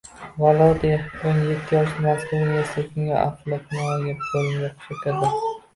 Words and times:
Volodya 0.43 0.95
o'n 1.31 1.43
yetti 1.49 1.77
yoshida 1.77 2.07
Moskva 2.07 2.41
universitetining 2.47 3.15
oftalmologiya 3.21 4.19
bo‘limiga 4.25 4.73
o‘qishga 4.77 5.11
kirdi 5.11 5.35